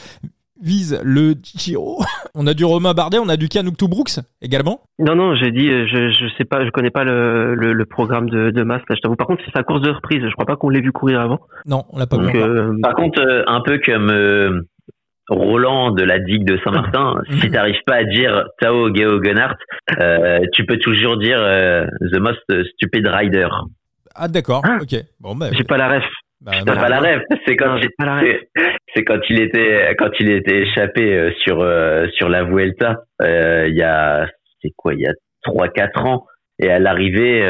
[0.60, 2.02] vise le Giro.
[2.34, 4.80] on a du Romain Bardet, on a du Canuk Brooks également.
[4.98, 8.50] Non, non, j'ai dit, je, je sais pas, je connais pas le, le, programme de,
[8.50, 9.16] de Mas, je t'avoue.
[9.16, 10.22] Par contre, c'est sa course de reprise.
[10.22, 11.40] Je crois pas qu'on l'ait vu courir avant.
[11.66, 12.38] Non, on l'a pas vu.
[12.38, 14.62] Euh, Par contre, euh, un peu comme euh,
[15.28, 19.56] Roland de la digue de Saint-Martin, si t'arrives pas à dire Tao Geo Gunnart,
[20.52, 23.48] tu peux toujours dire The Most Stupid Rider.
[24.14, 24.78] Ah d'accord, ah.
[24.80, 24.98] ok.
[25.20, 26.04] Bon bah, j'ai pas la ref.
[26.40, 27.22] Bah, pas la rêve.
[27.46, 27.78] C'est quand,
[28.96, 33.02] c'est quand il était, quand il était échappé euh, sur euh, sur la Vuelta.
[33.22, 34.26] Euh, il y a,
[34.62, 36.24] c'est quoi, il y a trois quatre ans.
[36.58, 37.46] Et à l'arrivée,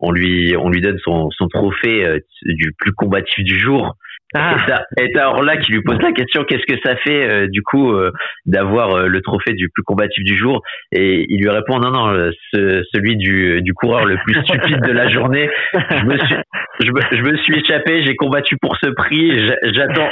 [0.00, 3.94] on lui on lui donne son son trophée du plus combatif du jour.
[4.34, 4.56] Ah.
[4.98, 7.92] Et t'as là qui lui pose la question qu'est-ce que ça fait euh, du coup
[7.92, 8.10] euh,
[8.46, 10.62] d'avoir euh, le trophée du plus combatif du jour?
[10.90, 15.08] Et il lui répond non non celui du, du coureur le plus stupide de la
[15.08, 15.50] journée.
[15.74, 16.36] Je me suis
[16.80, 20.10] je me, je me suis échappé j'ai combattu pour ce prix j'attends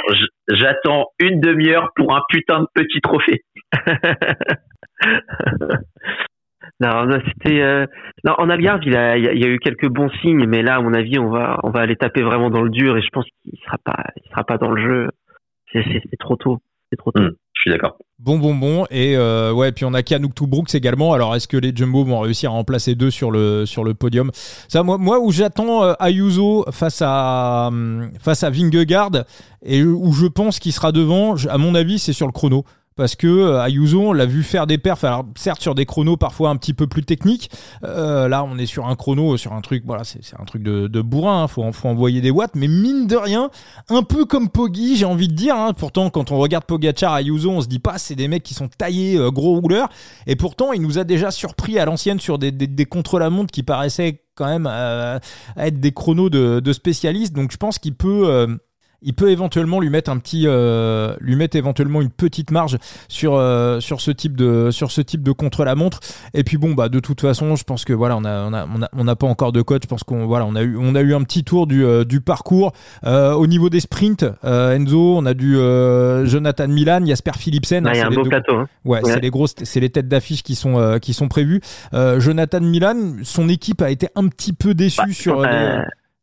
[0.49, 3.41] j'attends une demi-heure pour un putain de petit trophée
[6.79, 7.85] Non, c'était euh...
[8.23, 10.81] non en Algarve, il, a, il y a eu quelques bons signes, mais là, à
[10.81, 13.25] mon avis, on va on va aller taper vraiment dans le dur et je pense
[13.43, 15.09] qu'il sera pas il sera pas dans le jeu.
[15.73, 16.59] C'est trop tôt.
[16.89, 17.21] c'est trop tôt.
[17.21, 17.97] Mm, je suis d'accord.
[18.19, 18.85] Bon, bon, bon.
[18.91, 21.13] Et euh, ouais, puis on a Kanuk Brooks également.
[21.13, 23.93] Alors, est-ce que les Jumbo vont réussir à en placer deux sur le, sur le
[23.93, 24.31] podium?
[24.67, 29.23] Ça, moi, moi où j'attends euh, Ayuso face à, hum, face à Vingegaard
[29.63, 32.63] et où je pense qu'il sera devant, à mon avis, c'est sur le chrono
[32.95, 36.17] parce que euh, Ayuso, on l'a vu faire des perfs, alors certes sur des chronos
[36.17, 37.49] parfois un petit peu plus techniques.
[37.83, 41.01] Euh, là, on est sur un chrono, sur un truc, voilà, c'est un truc de,
[41.01, 43.49] bourrin, hein, faut, envoyer des watts, mais mine de rien,
[43.89, 45.55] un peu comme Poggi, j'ai envie de dire.
[45.55, 45.73] Hein.
[45.73, 48.67] pourtant, quand on regarde Pogachar, Ayuso, on se dit pas, c'est des mecs qui sont
[48.67, 49.89] taillés euh, gros rouleurs,
[50.27, 52.51] et pourtant, il nous a déjà surpris à l'ancienne sur des,
[52.85, 54.67] contre-la-montre qui paraissaient quand même
[55.57, 57.33] être des chronos de spécialistes.
[57.33, 58.47] Donc, je pense qu'il peut
[59.01, 63.35] il peut éventuellement lui mettre un petit, euh, lui mettre éventuellement une petite marge sur
[63.35, 65.99] euh, sur ce type de sur ce type de contre la montre.
[66.33, 68.89] Et puis bon bah de toute façon, je pense que voilà, on a on a
[68.93, 69.81] on a, pas encore de coach.
[69.83, 72.03] Je pense qu'on voilà, on a eu on a eu un petit tour du euh,
[72.03, 74.25] du parcours au niveau des sprints.
[74.43, 75.55] Enzo, on a du
[76.27, 77.89] Jonathan Milan, Jasper Philipsen.
[77.91, 78.55] il y a un beau plateau.
[78.55, 78.67] Hein.
[78.85, 81.61] Ouais, c'est les grosses, c'est les têtes d'affiche qui sont qui sont prévues.
[81.91, 85.45] Jonathan Milan, son équipe a été un petit peu déçue bah, sur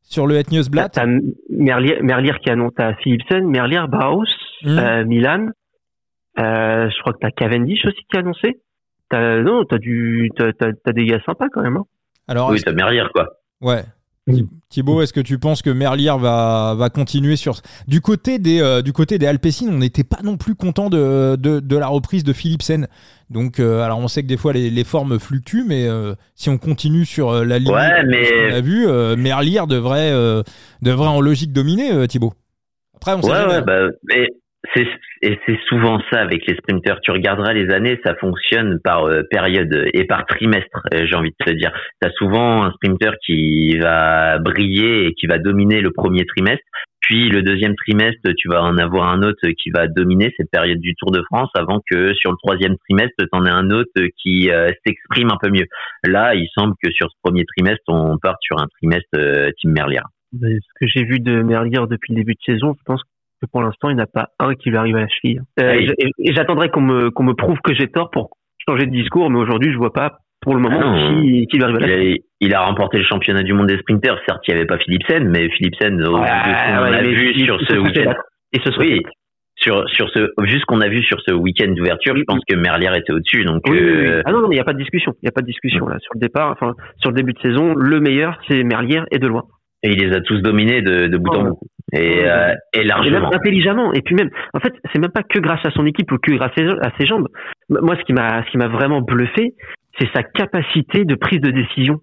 [0.09, 1.07] sur le Het Newsblad T'as
[1.51, 4.25] Merlier, Merlier qui annonce à Philipsen, Merlier, Bauhaus,
[4.63, 4.79] hmm.
[4.79, 5.49] euh, Milan.
[6.39, 8.61] Euh, je crois que t'as Cavendish aussi qui a annoncé.
[9.11, 11.77] T'as, non, t'as du, t'as, t'as, des gars sympas quand même.
[11.77, 11.85] Hein.
[12.27, 13.27] Alors, oui, t'as Merlier quoi.
[13.61, 13.83] Ouais.
[14.29, 14.47] Mm.
[14.69, 18.83] Thibaut, est-ce que tu penses que Merlier va, va continuer sur du côté des euh,
[18.83, 22.35] du côté des Alpecin, on n'était pas non plus content de, de, la reprise de
[22.35, 22.87] Philipsen.
[23.31, 26.51] Donc euh, alors on sait que des fois les, les formes fluctuent, mais euh, si
[26.51, 28.87] on continue sur la ligne qu'on a vu,
[29.17, 30.13] Merlier devrait
[30.83, 32.35] devrait en logique dominer Thibaut.
[32.97, 33.89] Après on sait ouais, ouais, bah,
[35.23, 37.01] et c'est souvent ça avec les sprinters.
[37.01, 40.83] Tu regarderas les années, ça fonctionne par euh, période et par trimestre.
[40.95, 45.27] Euh, j'ai envie de te dire, t'as souvent un sprinter qui va briller et qui
[45.27, 46.65] va dominer le premier trimestre.
[47.01, 50.81] Puis le deuxième trimestre, tu vas en avoir un autre qui va dominer cette période
[50.81, 54.51] du Tour de France avant que sur le troisième trimestre, t'en aies un autre qui
[54.51, 55.67] euh, s'exprime un peu mieux.
[56.05, 60.01] Là, il semble que sur ce premier trimestre, on part sur un trimestre Team Merlier.
[60.33, 60.39] Ce
[60.79, 63.03] que j'ai vu de Merlier depuis le début de saison, je pense
[63.41, 65.41] que pour l'instant, il n'y en a pas un qui lui arrive à la cheville.
[65.61, 68.31] Euh, et, j'attendrai qu'on me, qu'on me prouve que j'ai tort pour
[68.67, 71.65] changer de discours, mais aujourd'hui, je vois pas pour le moment ah qui, qui, lui
[71.65, 72.21] arrive à la cheville.
[72.41, 74.19] Il a remporté le championnat du monde des sprinters.
[74.27, 78.15] Certes, il n'y avait pas Philipsen, mais Philipsen, on a vu sur ce week-end.
[78.53, 79.03] Et ce oui,
[79.59, 82.91] sur sur ce juste qu'on a vu sur ce week-end d'ouverture, je pense que Merlier
[82.97, 83.45] était au-dessus.
[83.45, 84.23] Donc euh...
[84.25, 85.13] ah non, non, il n'y a pas de discussion.
[85.23, 86.53] Il n'y a pas de discussion là sur le départ.
[86.53, 89.45] Enfin, sur le début de saison, le meilleur c'est Merlier et de loin.
[89.83, 91.59] Et il les a tous dominés de, de bout en bout.
[91.93, 93.33] Et, euh, et largement.
[93.33, 93.93] intelligemment.
[93.95, 96.33] Et puis même, en fait, c'est même pas que grâce à son équipe ou que
[96.33, 97.29] grâce à ses jambes.
[97.71, 99.55] Moi, ce qui m'a, ce qui m'a vraiment bluffé,
[99.99, 102.01] c'est sa capacité de prise de décision.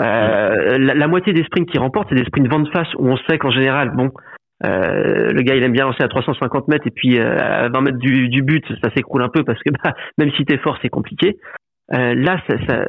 [0.00, 3.16] Euh, la, moitié des sprints qu'il remporte, c'est des sprints vent de face où on
[3.28, 4.10] sait qu'en général, bon,
[4.64, 7.80] euh, le gars, il aime bien lancer à 350 mètres et puis euh, à 20
[7.80, 10.78] mètres du, du but, ça s'écroule un peu parce que bah, même si t'es fort,
[10.82, 11.36] c'est compliqué.
[11.94, 12.84] Euh, là, ça,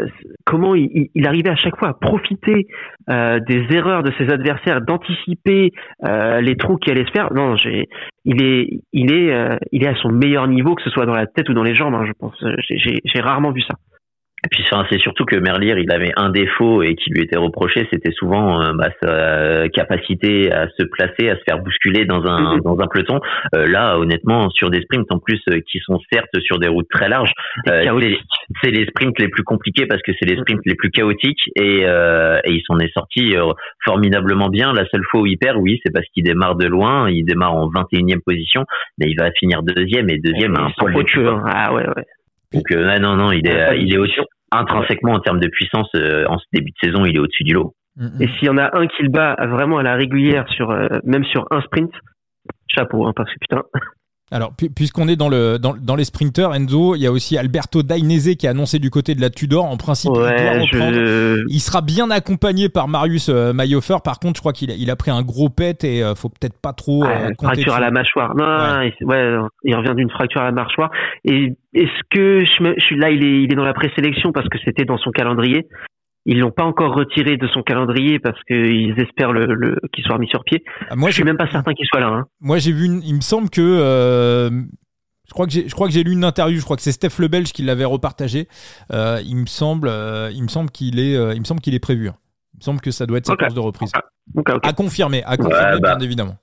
[0.46, 2.68] comment il, arrivait à chaque fois à profiter
[3.10, 5.72] euh, des erreurs de ses adversaires, d'anticiper
[6.06, 7.32] euh, les trous qui allaient se faire?
[7.34, 7.88] Non, j'ai,
[8.26, 11.16] il est, il est, euh, il est à son meilleur niveau, que ce soit dans
[11.16, 11.94] la tête ou dans les jambes.
[11.94, 12.44] Hein, je pense.
[12.70, 13.76] J'ai rarement vu ça.
[14.46, 17.88] Et puis c'est surtout que Merlier, il avait un défaut et qui lui était reproché,
[17.92, 22.56] c'était souvent euh, bah, sa capacité à se placer, à se faire bousculer dans un
[22.56, 22.62] mhm.
[22.62, 23.20] dans un peloton.
[23.56, 26.88] Euh, là, honnêtement, sur des sprints en plus euh, qui sont certes sur des routes
[26.90, 27.32] très larges,
[27.66, 30.42] c'est les sprints les plus compliqués parce que c'est les mhm.
[30.42, 33.34] sprints les plus chaotiques et, et il s'en est sorti
[33.84, 34.72] formidablement bien.
[34.72, 37.56] La seule fois où il perd, oui, c'est parce qu'il démarre de loin, il démarre
[37.56, 38.66] en 21e position,
[39.00, 41.44] mais il va finir deuxième et deuxième à un poil de hein.
[41.48, 42.06] Ah ouais ouais.
[42.54, 44.06] Donc euh, non, non, il est, il est au
[44.52, 47.54] intrinsèquement en termes de puissance euh, en ce début de saison, il est au-dessus du
[47.54, 47.74] lot.
[47.98, 48.22] Mm, mm.
[48.22, 50.88] Et s'il y en a un qui le bat vraiment à la régulière sur euh,
[51.04, 51.92] même sur un sprint,
[52.68, 53.64] chapeau, hein, parce que putain,
[54.30, 57.82] alors, puisqu'on est dans, le, dans, dans, les sprinters, Enzo, il y a aussi Alberto
[57.82, 59.64] Dainese qui a annoncé du côté de la Tudor.
[59.64, 63.98] En principe, il, il, sera bien accompagné par Marius euh, Mayhofer.
[64.04, 66.28] Par contre, je crois qu'il a, il a pris un gros pet et euh, faut
[66.28, 67.06] peut-être pas trop.
[67.06, 68.36] Euh, fracture à la mâchoire.
[68.36, 69.38] Non, ouais.
[69.64, 70.92] il revient d'une fracture à la mâchoire.
[71.24, 74.50] Et est-ce que je, je suis là, il est, il est dans la présélection parce
[74.50, 75.70] que c'était dans son calendrier.
[76.30, 80.16] Ils l'ont pas encore retiré de son calendrier parce qu'ils espèrent le, le qu'il soit
[80.16, 80.62] remis sur pied.
[80.90, 82.08] Ah, moi, je suis même pas certain qu'il soit là.
[82.08, 82.26] Hein.
[82.42, 82.86] Moi, j'ai vu.
[82.86, 83.62] il me semble que.
[83.62, 84.50] Euh,
[85.26, 86.60] je crois que j'ai, je crois que j'ai lu une interview.
[86.60, 88.50] Je crois que c'est Steph Lebelge qui l'avait repartagé.
[88.92, 91.80] Euh, il me semble, euh, il me semble qu'il est, il me semble qu'il est
[91.80, 92.08] prévu.
[92.08, 93.92] Il me semble que ça doit être sa course de reprise.
[94.64, 95.96] À confirmer, à confirmer, bah.
[95.96, 96.36] bien évidemment.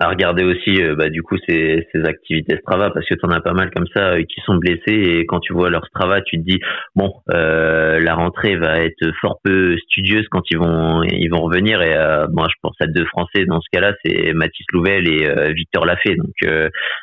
[0.00, 3.40] À regarder aussi euh, bah, du coup ces, activités Strava parce que tu en as
[3.40, 6.38] pas mal comme ça euh, qui sont blessés et quand tu vois leur Strava tu
[6.38, 6.60] te dis
[6.96, 11.80] bon euh, la rentrée va être fort peu studieuse quand ils vont ils vont revenir
[11.82, 11.94] et
[12.32, 16.16] moi je pense à deux Français dans ce cas-là c'est Mathis Louvel et Victor Lafay
[16.16, 16.34] donc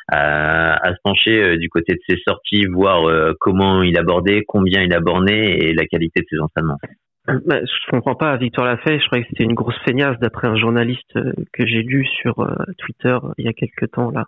[0.08, 3.04] à, à, se pencher du côté de ses sorties voir
[3.40, 6.78] comment il abordait combien il abordait et la qualité de ses entraînements.
[7.26, 10.56] Bah, je comprends pas Victor Lafay, je croyais que c'était une grosse feignasse d'après un
[10.56, 14.26] journaliste euh, que j'ai lu sur euh, Twitter euh, il y a quelques temps là.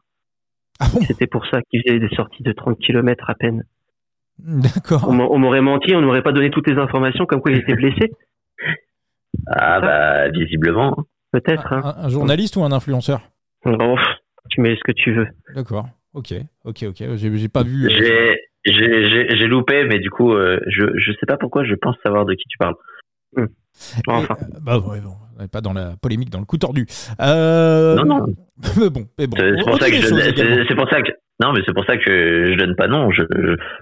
[0.78, 3.64] Ah c'était pour ça qu'il faisait des sorties de 30 km à peine.
[4.38, 5.09] D'accord.
[5.09, 8.12] On m'aurait menti, on m'aurait pas donné toutes les informations comme quoi il était blessé.
[9.48, 10.96] Ah bah visiblement.
[11.33, 11.72] Peut-être.
[11.72, 11.94] Hein.
[11.96, 13.20] Un, journaliste ou un influenceur?
[13.64, 13.96] Oh,
[14.50, 15.26] Tu mets ce que tu veux.
[15.54, 15.88] D'accord.
[16.12, 16.33] Ok,
[16.64, 17.04] ok, ok.
[17.16, 17.90] J'ai pas vu.
[18.64, 22.35] J'ai loupé, mais du coup, euh, je je sais pas pourquoi je pense savoir de
[22.35, 22.74] qui tu parles.
[23.37, 23.46] Hmm.
[24.07, 24.37] Enfin.
[24.62, 26.87] bah ouais, bon, on n'est pas dans la polémique, dans le coup tordu.
[27.20, 27.96] Euh...
[27.96, 28.27] Non, non.
[28.79, 29.37] mais bon, mais bon.
[29.37, 31.11] C'est pour, ça que je, c'est pour ça que
[31.42, 33.11] non, mais c'est pour ça que je donne pas de nom.
[33.11, 33.22] Je,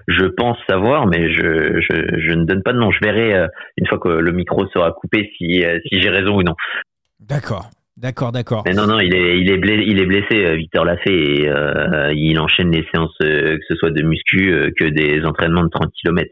[0.07, 2.89] je, pense savoir, mais je, je, je, ne donne pas de nom.
[2.89, 6.35] Je verrai euh, une fois que le micro sera coupé si, euh, si j'ai raison
[6.35, 6.55] ou non.
[7.19, 7.69] D'accord.
[7.95, 8.63] D'accord, d'accord.
[8.65, 11.47] Mais non, non, il est, il est blessé, il est blessé euh, Victor Lafay, et
[11.47, 15.69] euh, il enchaîne les séances, euh, que ce soit de muscu que des entraînements de
[15.69, 16.29] 30 km.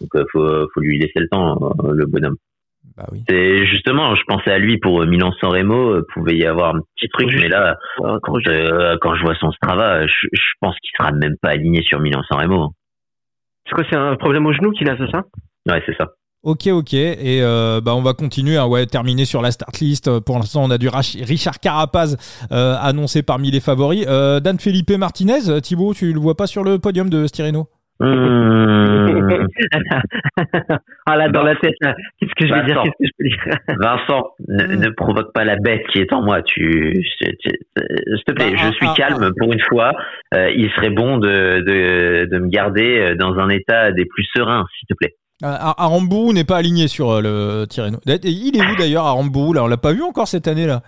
[0.00, 1.56] Donc, faut, faut lui laisser le temps,
[1.92, 2.36] le bonhomme.
[2.96, 3.22] Bah oui.
[3.28, 7.28] C'est justement, je pensais à lui pour Milan-San Remo, pouvait y avoir un petit truc,
[7.38, 7.76] mais là,
[8.22, 11.82] quand, je, quand je vois son Strava, je, je pense qu'il sera même pas aligné
[11.82, 12.72] sur Milan-San Remo.
[13.66, 15.22] C'est quoi, c'est un problème au genou qu'il a, c'est ça?
[15.68, 16.12] Ouais, c'est ça.
[16.44, 16.92] Ok, ok.
[16.92, 18.58] Et euh, bah, on va continuer.
[18.58, 20.20] à ouais, terminer sur la start list.
[20.20, 22.18] Pour l'instant, on a du Richard Carapaz
[22.52, 24.04] euh, annoncé parmi les favoris.
[24.06, 27.66] Euh, Dan Felipe Martinez, Thibaut, tu le vois pas sur le podium de Styreno
[27.98, 28.04] mmh.
[31.06, 33.38] ah là, dans la tête, qu'est-ce que je vais dire, qu'est-ce que je peux dire?
[33.80, 36.42] Vincent, ne, provoque pas la bête qui est en moi.
[36.42, 37.32] Tu, s'il
[38.26, 39.30] te plaît, bah, je suis ah, calme ah.
[39.38, 39.92] pour une fois.
[40.34, 44.88] il serait bon de, de, de me garder dans un état des plus sereins, s'il
[44.88, 45.14] te plaît.
[45.44, 47.98] Euh, Aramburu n'est pas aligné sur euh, le Tirreno.
[48.06, 49.64] Il est où d'ailleurs Aramburu là?
[49.64, 50.80] On l'a pas vu encore cette année là?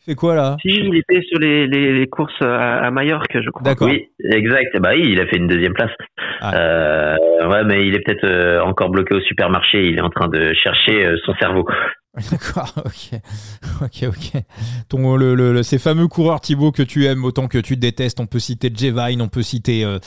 [0.00, 0.56] Il fait quoi là?
[0.62, 3.62] Si, il était sur les, les, courses à, à, Majorque, je crois.
[3.62, 3.88] D'accord.
[3.88, 4.76] Oui, exact.
[4.80, 5.92] Bah oui, il a fait une deuxième place.
[6.40, 6.54] Ah.
[6.54, 7.16] Euh,
[7.48, 9.88] ouais, mais il est peut-être encore bloqué au supermarché.
[9.88, 11.66] Il est en train de chercher son cerveau.
[12.32, 13.20] D'accord, ok,
[13.82, 14.42] ok, ok.
[14.88, 18.26] Ton, le, le, ces fameux coureurs Thibaut que tu aimes autant que tu détestes, on
[18.26, 19.98] peut citer Jevine, on peut citer, euh,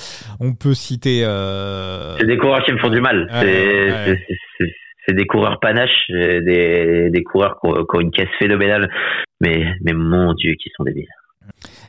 [0.42, 1.22] on peut citer.
[1.24, 2.18] Euh...
[2.20, 3.30] C'est des coureurs qui me font du mal.
[3.32, 8.90] c'est des coureurs panaches, des, des coureurs qui ont, une caisse phénoménale,
[9.40, 11.08] mais mais mon Dieu, qui sont débiles.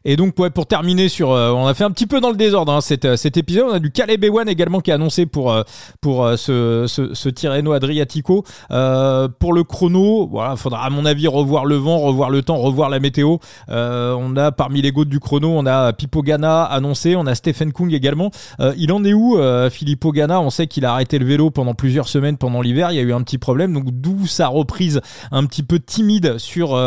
[0.06, 2.36] Et donc ouais, pour terminer sur, euh, on a fait un petit peu dans le
[2.36, 3.64] désordre hein, cet, euh, cet épisode.
[3.70, 5.62] On a du Caleb Ewan également qui est annoncé pour euh,
[6.02, 8.44] pour ce, ce, ce Tirreno Adriatico.
[8.68, 12.90] pour le chrono, voilà, faudra à mon avis revoir le vent, revoir le temps, revoir
[12.90, 13.38] la météo.
[13.68, 17.72] on a parmi les gouttes du chrono, on a Pipo Gana annoncé, on a Stephen
[17.72, 18.30] Kung également.
[18.76, 19.38] il en est où,
[19.70, 22.90] Filippo Gana On sait qu'il a arrêté le vélo pendant plusieurs semaines pendant l'hiver.
[22.90, 25.00] Il y a eu un petit problème, donc d'où sa reprise
[25.32, 26.78] un petit peu timide sur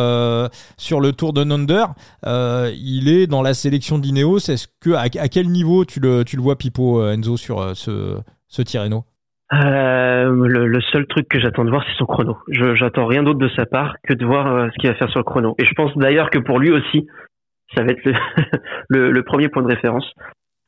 [0.77, 1.86] sur le Tour de Nonder.
[2.25, 4.50] il dans la sélection d'Ineos.
[4.50, 7.74] Est-ce que à, quel niveau tu le, tu le vois Pipo euh, Enzo sur euh,
[7.74, 8.17] ce,
[8.48, 8.62] ce
[9.54, 12.38] euh, le, seul truc que j'attends de voir, c'est son chrono.
[12.50, 15.20] Je j'attends rien d'autre de sa part que de voir ce qu'il va faire sur
[15.20, 15.56] le chrono.
[15.58, 17.08] Et je pense d'ailleurs que pour lui aussi,
[17.74, 18.13] ça va être le,
[19.12, 20.06] le, premier point de référence.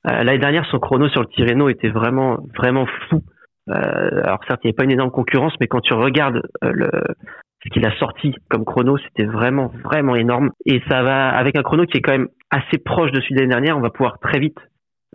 [0.06, 3.22] L'année dernière, son chrono sur le Tirreno était vraiment vraiment fou.
[3.68, 6.90] alors certes, il n'y avait pas une énorme concurrence, mais quand tu regardes le,
[7.64, 10.52] ce qu'il a sorti comme chrono, c'était vraiment, vraiment énorme.
[10.66, 13.40] Et ça va, avec un chrono qui est quand même assez proche de celui de
[13.42, 14.58] l'année dernière, on va pouvoir très vite,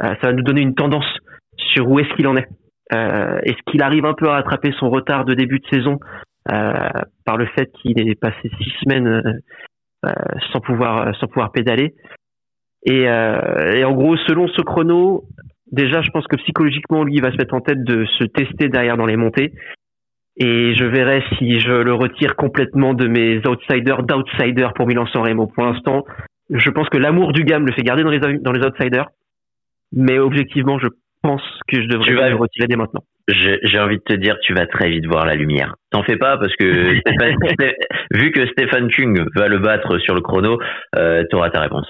[0.02, 1.06] euh, ça va nous donner une tendance
[1.56, 2.48] sur où est-ce qu'il en est.
[2.92, 5.98] Euh, est-ce qu'il arrive un peu à rattraper son retard de début de saison
[6.52, 6.88] euh,
[7.24, 9.40] par le fait qu'il est passé six semaines
[10.52, 11.94] sans pouvoir sans pouvoir pédaler?
[12.84, 15.24] Et, et, en gros, selon ce chrono,
[15.72, 18.68] déjà, je pense que psychologiquement, lui, il va se mettre en tête de se tester
[18.68, 19.54] derrière dans les montées
[20.36, 25.46] et je verrai si je le retire complètement de mes outsiders d'outsiders pour Milan-San Remo.
[25.46, 26.04] Pour l'instant,
[26.50, 29.10] je pense que l'amour du gamme le fait garder dans les, dans les outsiders,
[29.92, 30.88] mais objectivement, je
[31.22, 33.02] pense que je devrais le retirer dès maintenant.
[33.26, 35.76] J'ai envie de te dire, tu vas très vite voir la lumière.
[35.90, 36.64] T'en fais pas parce que
[38.12, 40.58] vu que Stephen Kung va le battre sur le chrono,
[40.96, 41.86] euh, tu auras ta réponse.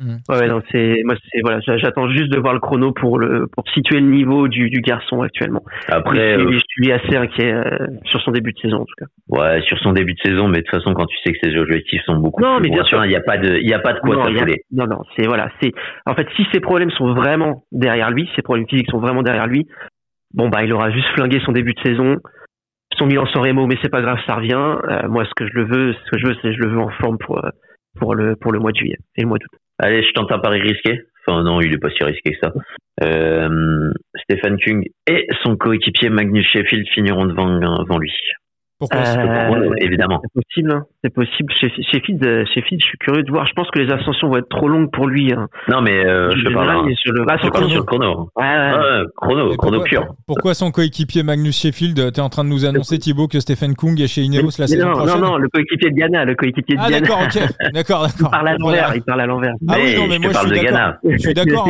[0.00, 0.16] Mmh.
[0.30, 3.68] Ouais, non, c'est moi, c'est voilà, j'attends juste de voir le chrono pour le pour
[3.68, 5.62] situer le niveau du, du garçon actuellement.
[5.88, 9.04] Après, je, suis, euh, assez inquiet euh, sur son début de saison en tout cas.
[9.28, 11.54] Ouais, sur son début de saison, mais de toute façon, quand tu sais que ses
[11.54, 13.78] objectifs sont beaucoup non, mais bien sûr, il n'y a pas de il y a
[13.78, 14.62] pas de quoi t'affoler.
[14.72, 15.72] Non, non, c'est voilà, c'est
[16.06, 19.46] en fait si ses problèmes sont vraiment derrière lui, ses problèmes physiques sont vraiment derrière
[19.46, 19.66] lui,
[20.32, 22.16] bon bah il aura juste flingué son début de saison.
[22.96, 24.54] Son bilan sans Remo, mais c'est pas grave, ça revient.
[24.54, 26.80] Euh, moi, ce que je le veux, ce que je veux, c'est je le veux
[26.80, 27.40] en forme pour
[27.98, 29.50] pour le pour le mois de juillet et le mois d'août.
[29.82, 31.02] Allez, je tente un pari risqué.
[31.26, 32.52] Enfin non, il est pas si risqué que ça.
[33.02, 33.90] Euh,
[34.22, 38.12] Stephen Kung et son coéquipier Magnus Sheffield finiront devant, devant lui.
[38.80, 40.22] Pourquoi euh, Évidemment.
[40.22, 40.84] C'est possible, hein.
[41.04, 41.52] c'est possible.
[41.52, 43.46] Chez, chez, Field, je suis curieux de voir.
[43.46, 45.34] Je pense que les ascensions vont être trop longues pour lui.
[45.34, 45.48] Hein.
[45.68, 48.30] Non, mais euh, je, parle là, sur le, ah, sur le chrono.
[48.36, 49.04] Ouais, ouais.
[49.16, 50.06] chrono, chrono pur.
[50.26, 54.00] Pourquoi son coéquipier Magnus Sheffield T'es en train de nous annoncer Thibaut que Stephen Kung
[54.00, 56.76] est chez Ineos la saison non, prochaine Non, non, le coéquipier de Ghana, le coéquipier
[56.76, 57.00] de ah, Ghana.
[57.00, 58.08] d'accord, ok, d'accord, d'accord.
[58.18, 58.92] Il parle à l'envers.
[58.94, 59.54] Il parle à l'envers.
[59.68, 60.94] Ah oui, non, mais moi je suis d'accord.
[61.04, 61.68] Je suis d'accord.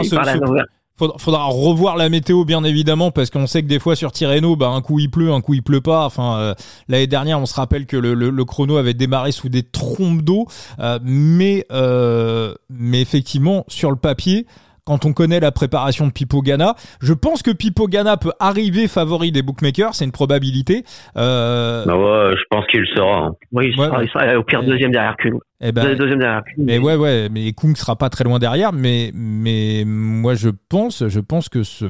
[1.18, 4.68] Faudra, revoir la météo bien évidemment parce qu'on sait que des fois sur Tirreno, bah,
[4.68, 6.04] un coup il pleut, un coup il pleut pas.
[6.04, 6.54] Enfin, euh,
[6.88, 10.46] l'année dernière, on se rappelle que le, le, chrono avait démarré sous des trompes d'eau,
[10.78, 14.46] euh, mais euh, mais effectivement sur le papier,
[14.84, 16.74] quand on connaît la préparation de Pipo Gana.
[17.00, 20.84] Je pense que Pipo Gana peut arriver favori des bookmakers, c'est une probabilité.
[21.16, 21.84] Euh...
[21.86, 23.26] Bah ouais, je pense qu'il le sera.
[23.26, 23.32] Hein.
[23.52, 25.38] Oui, il, sera, au pire deuxième derrière Kung.
[25.62, 28.72] Eh ben, deuxième derrière Mais ouais, ouais, mais Kung sera pas très loin derrière.
[28.72, 31.84] Mais, mais moi, je pense, je pense que ce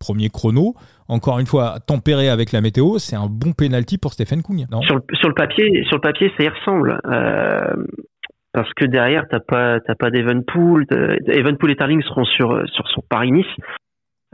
[0.00, 0.74] premier chrono,
[1.08, 4.66] encore une fois, tempéré avec la météo, c'est un bon penalty pour Stephen Kung.
[4.70, 4.82] Non?
[4.82, 7.00] Sur, le, sur le papier, sur le papier, ça y ressemble.
[7.06, 7.74] Euh,
[8.52, 10.86] parce que derrière t'as pas t'as pas d'Evenpool
[11.26, 13.46] Evenpool et Tarling seront sur sur son Paris Nice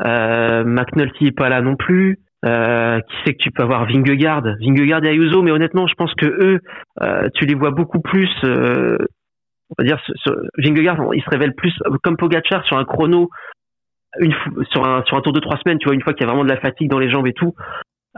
[0.05, 2.19] euh, McNulty est pas là non plus.
[2.45, 3.85] Euh, qui sait que tu peux avoir?
[3.87, 4.45] Vingegaard.
[4.61, 6.61] Vingegaard et Ayuso mais honnêtement je pense que eux
[7.03, 8.97] euh, tu les vois beaucoup plus euh,
[9.71, 10.01] on va dire
[10.57, 13.29] Vingegaard il se révèle plus comme Pogacar sur un chrono
[14.21, 14.33] une
[14.71, 16.29] sur un sur un tour de trois semaines tu vois une fois qu'il y a
[16.29, 17.55] vraiment de la fatigue dans les jambes et tout.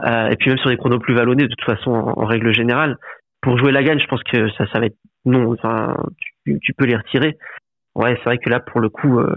[0.05, 2.97] Euh, et puis même sur des chronos plus vallonnés de toute façon en règle générale
[3.41, 5.51] pour jouer la gagne, je pense que ça, ça va être non.
[5.51, 5.95] Enfin,
[6.45, 7.37] tu, peux les retirer.
[7.95, 9.35] Ouais, c'est vrai que là, pour le coup, euh,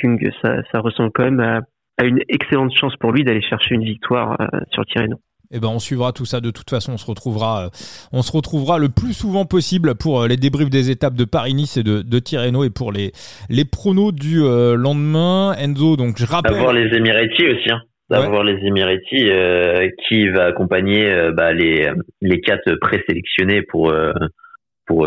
[0.00, 1.60] Kung, ça, ça ressemble quand même à,
[2.04, 5.16] une excellente chance pour lui d'aller chercher une victoire euh, sur Tirreno.
[5.52, 6.92] Eh ben, on suivra tout ça de toute façon.
[6.92, 7.68] On se retrouvera, euh,
[8.12, 11.82] on se retrouvera le plus souvent possible pour les débriefs des étapes de Paris-Nice et
[11.82, 13.12] de, de Tirreno et pour les
[13.48, 15.54] les pronos du lendemain.
[15.58, 16.54] Enzo, donc je rappelle.
[16.54, 17.70] Avoir les Emiratis aussi.
[17.70, 21.88] Hein d'avoir les Emiratis euh, qui va accompagner euh, bah, les
[22.20, 24.12] les quatre présélectionnés pour euh,
[24.86, 25.06] pour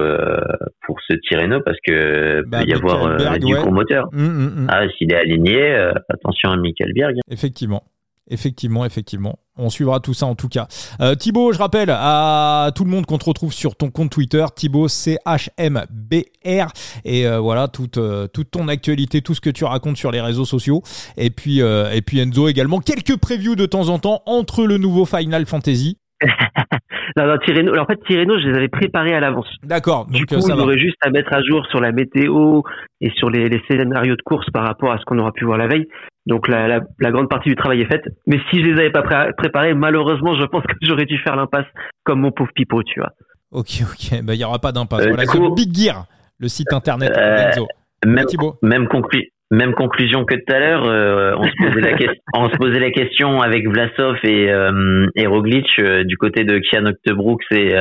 [0.86, 4.08] pour ce Tirreno parce que bah, peut y avoir du gros moteur.
[4.14, 4.68] Hum, hum, hum.
[4.70, 5.76] Ah s'il est aligné,
[6.10, 7.16] attention à Michael Berg.
[7.30, 7.84] Effectivement.
[8.30, 9.40] Effectivement, effectivement.
[9.56, 10.68] On suivra tout ça en tout cas.
[11.00, 14.44] Euh, Thibaut, je rappelle à tout le monde qu'on te retrouve sur ton compte Twitter,
[14.56, 16.72] Thibaut CHMBR.
[17.06, 20.22] Et euh, voilà, toute, euh, toute ton actualité, tout ce que tu racontes sur les
[20.22, 20.82] réseaux sociaux.
[21.18, 24.80] Et puis, euh, et puis Enzo également, quelques previews de temps en temps entre le
[24.80, 25.98] nouveau Final Fantasy.
[27.18, 29.48] non, non, Tirreno, en fait, Tirreno, je les avais préparés à l'avance.
[29.64, 30.08] D'accord.
[30.08, 32.62] Du coup, ça aurait juste à mettre à jour sur la météo
[33.02, 35.58] et sur les, les scénarios de course par rapport à ce qu'on aura pu voir
[35.58, 35.88] la veille.
[36.26, 38.06] Donc la, la, la, grande partie du travail est faite.
[38.28, 39.04] Mais si je les avais pas
[39.38, 41.68] préparés, malheureusement, je pense que j'aurais dû faire l'impasse
[42.04, 43.12] comme mon pauvre Pipo, tu vois.
[43.52, 44.24] Ok, ok.
[44.24, 45.06] Bah, il y aura pas d'impasse.
[45.06, 46.06] Euh, voilà, coup, Big Gear,
[46.40, 47.66] le site internet euh,
[48.06, 48.26] Même,
[48.62, 50.86] même, conclu même conclusion que tout à l'heure.
[50.86, 51.98] Euh, on, se posait la
[52.34, 56.60] on se posait la question avec Vlasov et, euh, et Roglic euh, du côté de
[56.60, 57.74] Kian Octebrooks et,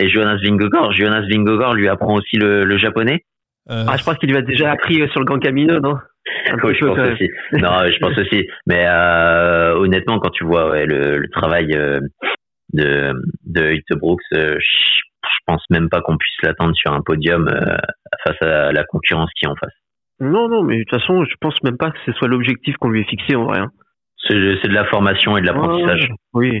[0.00, 0.92] et Jonas Vingegaard.
[0.92, 3.24] Jonas Vingegaard lui apprend aussi le, le japonais.
[3.68, 5.94] Ah, je pense qu'il lui a déjà appris sur le Grand Camino, non?
[6.64, 7.28] Oui, je pense aussi.
[7.52, 8.48] Non, je pense aussi.
[8.66, 12.00] Mais euh, honnêtement, quand tu vois ouais, le, le, travail euh,
[12.72, 13.12] de
[13.46, 17.76] de Brooks, euh, je, pense même pas qu'on puisse l'attendre sur un podium euh,
[18.24, 19.74] face à la concurrence qui est en face.
[20.22, 22.90] Non, non, mais de toute façon, je pense même pas que ce soit l'objectif qu'on
[22.90, 23.58] lui ait fixé en vrai.
[23.58, 23.70] Hein.
[24.28, 26.08] C'est de la formation et de l'apprentissage.
[26.32, 26.60] oui.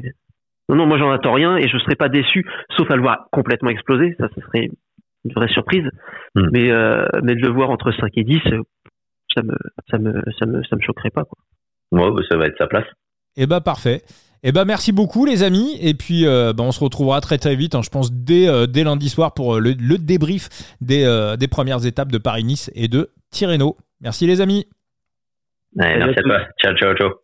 [0.68, 2.46] Non, non, moi j'en attends rien et je serais pas déçu,
[2.76, 4.16] sauf à le voir complètement exploser.
[4.18, 4.68] Ça, ce serait
[5.24, 5.84] une vraie surprise.
[6.34, 6.48] Hmm.
[6.52, 8.40] Mais, euh, mais de le voir entre 5 et 10,
[9.34, 9.54] ça me,
[9.90, 11.24] ça me, ça me, ça me choquerait pas.
[11.24, 11.38] Quoi.
[11.92, 12.86] Ouais, bah, ça va être sa place.
[13.36, 14.02] Eh ben parfait.
[14.42, 17.54] Eh ben merci beaucoup les amis et puis euh, ben, on se retrouvera très très
[17.54, 20.48] vite hein, je pense dès, euh, dès lundi soir pour le, le débrief
[20.80, 23.76] des, des premières étapes de Paris-Nice et de Tirreno.
[24.00, 24.68] Merci les amis.
[25.98, 26.38] merci à toi.
[26.62, 27.12] Ciao ciao ciao.